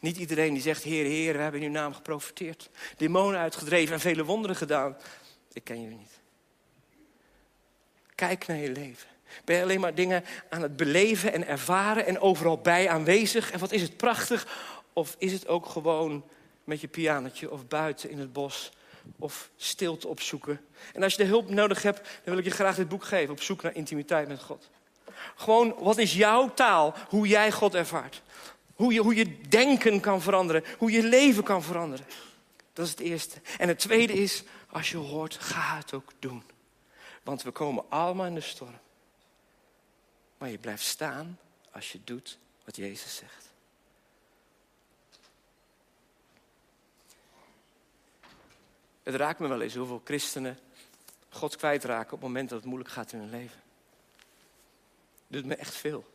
[0.00, 2.70] Niet iedereen die zegt, Heer, Heer, we hebben in uw naam geprofiteerd.
[2.96, 4.96] Demonen uitgedreven en vele wonderen gedaan.
[5.52, 6.20] Ik ken jullie niet.
[8.14, 9.08] Kijk naar je leven.
[9.44, 13.50] Ben je alleen maar dingen aan het beleven en ervaren en overal bij aanwezig?
[13.50, 14.46] En wat is het prachtig?
[14.92, 16.24] Of is het ook gewoon
[16.64, 18.72] met je pianotje of buiten in het bos
[19.18, 20.60] of stilte opzoeken?
[20.92, 23.30] En als je de hulp nodig hebt, dan wil ik je graag dit boek geven.
[23.30, 24.70] Op zoek naar intimiteit met God.
[25.34, 26.94] Gewoon, wat is jouw taal?
[27.08, 28.22] Hoe jij God ervaart.
[28.74, 30.64] Hoe je, hoe je denken kan veranderen.
[30.78, 32.06] Hoe je leven kan veranderen.
[32.72, 33.40] Dat is het eerste.
[33.58, 36.42] En het tweede is, als je hoort, ga het ook doen.
[37.22, 38.78] Want we komen allemaal in de storm.
[40.38, 41.38] Maar je blijft staan
[41.70, 43.52] als je doet wat Jezus zegt.
[49.02, 50.58] Het raakt me wel eens hoeveel christenen
[51.28, 53.62] God kwijtraken op het moment dat het moeilijk gaat in hun leven.
[55.26, 56.12] Dat doet me echt veel.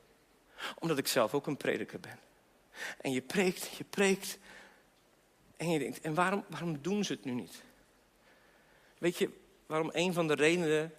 [0.80, 2.20] Omdat ik zelf ook een prediker ben.
[3.02, 4.38] En je preekt, je preekt.
[5.58, 7.64] En je denkt, en waarom, waarom doen ze het nu niet?
[8.98, 9.30] Weet je
[9.66, 10.94] waarom een van de redenen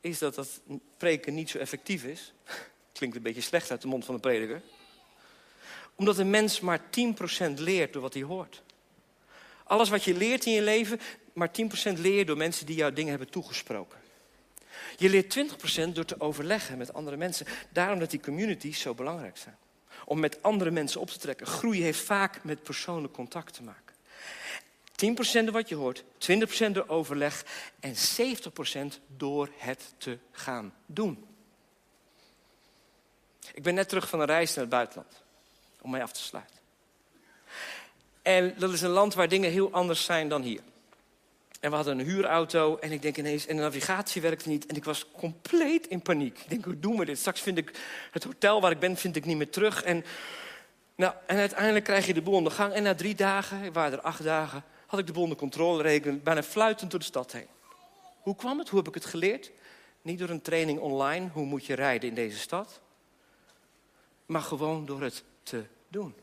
[0.00, 0.60] is dat dat
[0.96, 2.32] preken niet zo effectief is?
[2.92, 4.62] Klinkt een beetje slecht uit de mond van de prediker.
[5.94, 6.84] Omdat een mens maar 10%
[7.54, 8.62] leert door wat hij hoort.
[9.64, 11.00] Alles wat je leert in je leven,
[11.32, 11.50] maar
[11.88, 13.98] 10% leer door mensen die jou dingen hebben toegesproken.
[14.96, 15.38] Je leert
[15.88, 17.46] 20% door te overleggen met andere mensen.
[17.70, 19.56] Daarom dat die communities zo belangrijk zijn
[20.10, 21.46] om met andere mensen op te trekken.
[21.46, 23.94] Groei heeft vaak met persoonlijk contact te maken.
[25.40, 26.04] 10% door wat je hoort,
[26.68, 27.44] 20% door overleg
[27.80, 31.26] en 70% door het te gaan doen.
[33.54, 35.22] Ik ben net terug van een reis naar het buitenland,
[35.80, 36.56] om mij af te sluiten.
[38.22, 40.62] En dat is een land waar dingen heel anders zijn dan hier.
[41.60, 44.66] En we hadden een huurauto en ik denk ineens, en de navigatie werkte niet.
[44.66, 46.38] En ik was compleet in paniek.
[46.38, 47.18] Ik denk, hoe doen we dit?
[47.18, 49.82] Straks vind ik het hotel waar ik ben, vind ik niet meer terug.
[49.82, 50.04] En,
[50.94, 52.72] nou, en uiteindelijk krijg je de boel onder gang.
[52.72, 55.82] En na drie dagen, ik waren er acht dagen, had ik de boel onder controle
[55.82, 56.22] rekenen.
[56.22, 57.48] Bijna fluitend door de stad heen.
[58.20, 58.68] Hoe kwam het?
[58.68, 59.50] Hoe heb ik het geleerd?
[60.02, 62.80] Niet door een training online, hoe moet je rijden in deze stad.
[64.26, 66.14] Maar gewoon door het te doen.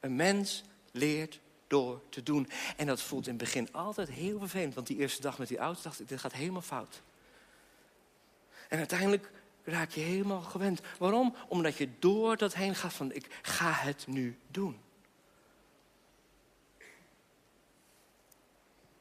[0.00, 1.40] Een mens leert
[1.72, 2.48] door te doen.
[2.76, 4.74] En dat voelt in het begin altijd heel vervelend.
[4.74, 7.02] Want die eerste dag met die auto dacht ik, dit gaat helemaal fout.
[8.68, 9.30] En uiteindelijk
[9.64, 10.80] raak je helemaal gewend.
[10.98, 11.34] Waarom?
[11.48, 14.80] Omdat je door dat heen gaat van, ik ga het nu doen.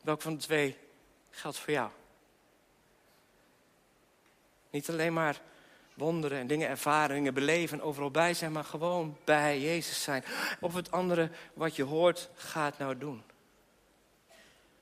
[0.01, 0.77] Welk van de twee
[1.29, 1.89] geldt voor jou?
[4.69, 5.41] Niet alleen maar
[6.01, 10.23] wonderen en dingen ervaren, dingen beleven en overal bij zijn, maar gewoon bij Jezus zijn.
[10.59, 13.23] Of het andere wat je hoort, ga het nou doen.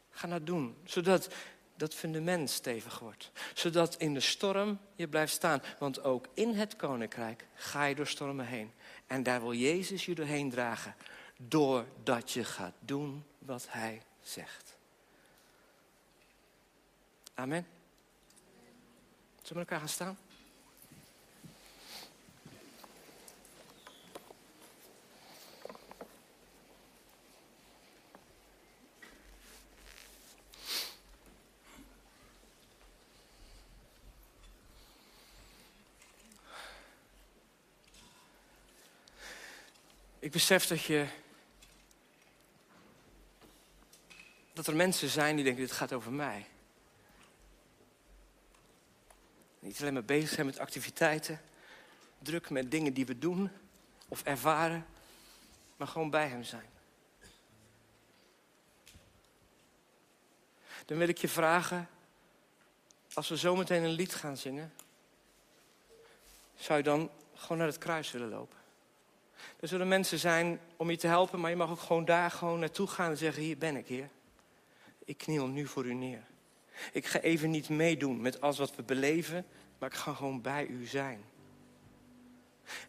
[0.10, 1.30] Ga nou doen, zodat
[1.76, 3.32] dat fundament stevig wordt.
[3.54, 5.62] Zodat in de storm je blijft staan.
[5.80, 8.72] Want ook in het koninkrijk ga je door stormen heen.
[9.08, 10.96] En daar wil Jezus je doorheen dragen.
[11.38, 14.78] Doordat je gaat doen wat hij zegt.
[17.34, 17.68] Amen.
[19.42, 20.18] Zullen we elkaar gaan staan?
[40.30, 41.08] Ik besef dat je.
[44.54, 46.46] dat er mensen zijn die denken: dit gaat over mij.
[49.60, 51.42] Niet alleen maar bezig zijn met activiteiten,
[52.20, 53.52] druk met dingen die we doen
[54.08, 54.86] of ervaren,
[55.78, 56.70] maar gewoon bij Hem zijn.
[60.86, 61.90] Dan wil ik je vragen,
[63.14, 64.74] als we zometeen een lied gaan zingen,
[66.56, 68.59] zou je dan gewoon naar het kruis willen lopen?
[69.60, 72.60] Er zullen mensen zijn om je te helpen, maar je mag ook gewoon daar gewoon
[72.60, 74.10] naartoe gaan en zeggen: Hier ben ik, Heer.
[75.06, 76.24] Ik kniel nu voor u neer.
[76.92, 79.46] Ik ga even niet meedoen met alles wat we beleven,
[79.78, 81.24] maar ik ga gewoon bij u zijn.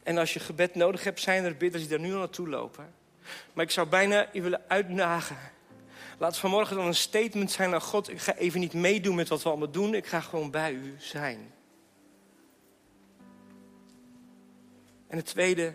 [0.02, 2.94] En als je gebed nodig hebt, zijn er bidders die daar nu al naartoe lopen.
[3.52, 5.36] Maar ik zou bijna je willen uitdagen.
[6.18, 8.10] Laat vanmorgen dan een statement zijn naar God.
[8.10, 9.94] Ik ga even niet meedoen met wat we allemaal doen.
[9.94, 11.52] Ik ga gewoon bij u zijn.
[15.06, 15.74] En het tweede,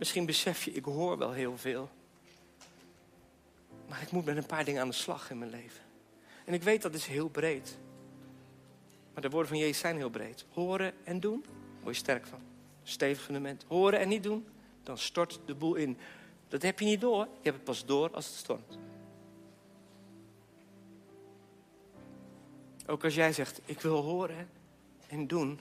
[0.00, 1.90] Misschien besef je, ik hoor wel heel veel.
[3.88, 5.82] Maar ik moet met een paar dingen aan de slag in mijn leven.
[6.44, 7.78] En ik weet dat is heel breed.
[9.12, 10.44] Maar de woorden van Jezus zijn heel breed.
[10.52, 11.44] Horen en doen,
[11.82, 12.40] word je sterk van.
[12.82, 13.64] Stevig fundament.
[13.68, 14.46] Horen en niet doen,
[14.82, 15.98] dan stort de boel in.
[16.48, 17.24] Dat heb je niet door.
[17.24, 18.78] Je hebt het pas door als het stormt.
[22.86, 24.50] Ook als jij zegt, ik wil horen
[25.08, 25.60] en doen,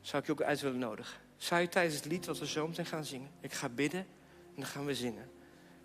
[0.00, 1.24] zou ik je ook uit willen nodigen.
[1.36, 4.54] Zou je tijdens het lied wat we zo meteen gaan zingen, ik ga bidden en
[4.54, 5.30] dan gaan we zingen.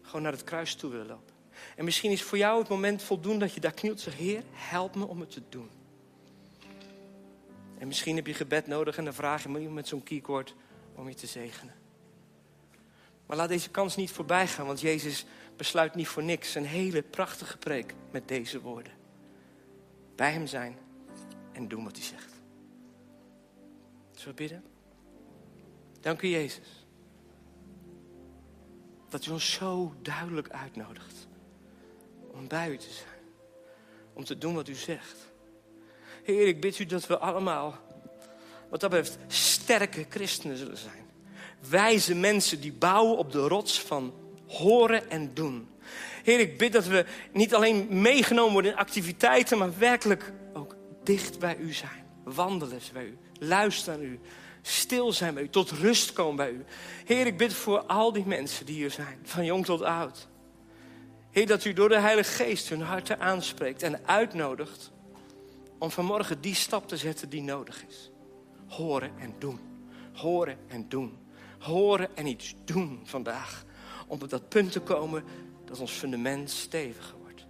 [0.02, 1.34] Gewoon naar het kruis toe willen lopen.
[1.76, 4.44] En misschien is voor jou het moment voldoende dat je daar knielt en zegt, Heer,
[4.52, 5.70] help me om het te doen.
[7.78, 10.56] En misschien heb je gebed nodig en dan vraag je me met zo'n keycord
[10.96, 11.74] om je te zegenen.
[13.26, 17.02] Maar laat deze kans niet voorbij gaan, want Jezus besluit niet voor niks een hele
[17.02, 18.94] prachtige preek met deze woorden.
[20.16, 20.78] Bij Hem zijn
[21.52, 22.34] en doen wat Hij zegt.
[24.12, 24.64] Zullen we bidden?
[26.02, 26.86] Dank u, Jezus.
[29.10, 31.28] Dat u ons zo duidelijk uitnodigt
[32.32, 33.20] om bij u te zijn.
[34.14, 35.18] Om te doen wat u zegt.
[36.24, 37.78] Heer, ik bid u dat we allemaal,
[38.70, 41.06] wat dat betreft, sterke christenen zullen zijn.
[41.70, 44.14] Wijze mensen die bouwen op de rots van
[44.48, 45.70] horen en doen.
[46.24, 51.40] Heer, ik bid dat we niet alleen meegenomen worden in activiteiten, maar werkelijk ook dicht
[51.40, 52.06] bij u zijn.
[52.24, 54.20] Wandelen bij u, luisteren naar u,
[54.62, 56.66] stil zijn bij u, tot rust komen bij u.
[57.06, 60.28] Heer, ik bid voor al die mensen die hier zijn, van jong tot oud.
[61.32, 64.92] Heer, dat u door de Heilige Geest hun harten aanspreekt en uitnodigt
[65.78, 68.12] om vanmorgen die stap te zetten die nodig is.
[68.68, 69.60] Horen en doen.
[70.14, 71.18] Horen en doen.
[71.60, 73.66] Horen en iets doen vandaag.
[74.08, 75.24] Om op dat punt te komen
[75.66, 77.46] dat ons fundament steviger wordt.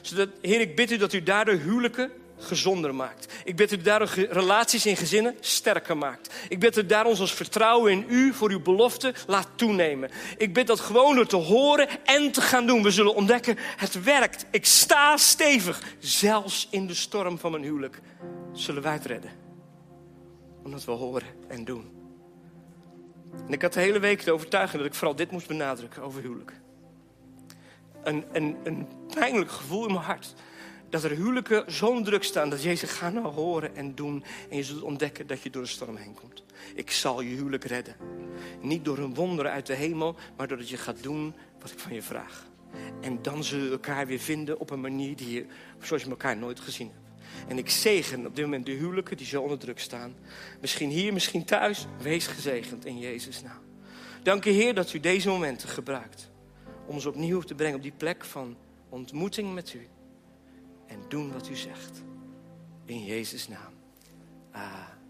[0.00, 2.10] Zodat, Heer, ik bid u dat u daardoor huwelijken
[2.42, 3.32] gezonder maakt.
[3.44, 6.34] Ik bid u daarom relaties in gezinnen sterker maakt.
[6.48, 10.10] Ik bid u daarom ons vertrouwen in u voor uw belofte laat toenemen.
[10.36, 12.82] Ik bid dat gewoon door te horen en te gaan doen.
[12.82, 14.46] We zullen ontdekken, het werkt.
[14.50, 15.82] Ik sta stevig.
[15.98, 18.00] Zelfs in de storm van mijn huwelijk
[18.52, 19.30] zullen wij het redden.
[20.64, 21.90] Omdat we horen en doen.
[23.46, 26.22] En ik had de hele week de overtuiging dat ik vooral dit moest benadrukken over
[26.22, 26.52] huwelijk.
[28.04, 30.34] Een, een, een pijnlijk gevoel in mijn hart
[30.92, 34.24] dat er huwelijken zo'n druk staan dat Jezus gaat nou horen en doen.
[34.50, 36.44] En je zult ontdekken dat je door de storm heen komt.
[36.74, 37.96] Ik zal je huwelijk redden.
[38.60, 41.94] Niet door een wonder uit de hemel, maar doordat je gaat doen wat ik van
[41.94, 42.46] je vraag.
[43.00, 45.46] En dan zullen we elkaar weer vinden op een manier die je,
[45.80, 47.50] zoals je elkaar nooit gezien hebt.
[47.50, 50.14] En ik zegen op dit moment de huwelijken die zo onder druk staan.
[50.60, 51.86] Misschien hier, misschien thuis.
[52.02, 53.62] Wees gezegend in Jezus' naam.
[54.22, 56.30] Dank u Heer dat u deze momenten gebruikt.
[56.86, 58.56] Om ons opnieuw te brengen op die plek van
[58.88, 59.88] ontmoeting met u
[60.92, 62.02] en doen wat u zegt.
[62.84, 63.72] In Jezus' naam.
[64.50, 65.01] Amen.